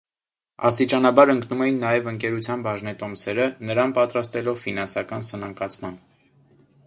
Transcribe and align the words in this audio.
Աստիճանաբար 0.69 1.31
ընկնում 1.33 1.59
էին 1.65 1.77
նաև 1.83 2.09
ընկերության 2.11 2.63
բաժնետոմսերը՝ 2.69 3.45
նրան 3.71 3.95
պատրաստելով 3.99 4.59
ֆինանսական 4.67 5.27
սնանկացման։ 5.31 6.01